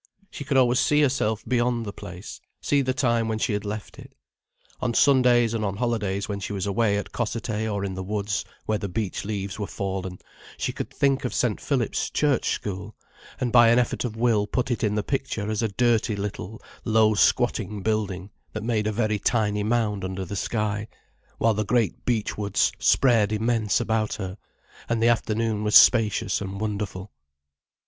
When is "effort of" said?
13.77-14.15